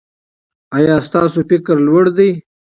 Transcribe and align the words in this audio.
ایا 0.77 0.95
ستاسو 1.07 1.39
فکر 1.49 1.75
لوړ 1.87 2.03
دی؟ 2.17 2.29